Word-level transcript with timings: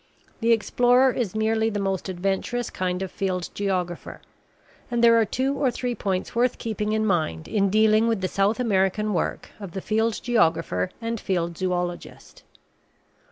The 0.39 0.51
explorer 0.51 1.11
is 1.11 1.35
merely 1.35 1.69
the 1.69 1.79
most 1.79 2.09
adventurous 2.09 2.71
kind 2.71 3.03
of 3.03 3.11
field 3.11 3.51
geographer; 3.53 4.19
and 4.89 5.03
there 5.03 5.19
are 5.21 5.25
two 5.25 5.53
or 5.55 5.69
three 5.69 5.93
points 5.93 6.33
worth 6.33 6.57
keeping 6.57 6.91
in 6.93 7.05
mind 7.05 7.47
in 7.47 7.69
dealing 7.69 8.07
with 8.07 8.21
the 8.21 8.27
South 8.27 8.59
American 8.59 9.13
work 9.13 9.51
of 9.59 9.73
the 9.73 9.79
field 9.81 10.19
geographer 10.23 10.89
and 11.01 11.19
field 11.19 11.55
zoologist. 11.55 12.41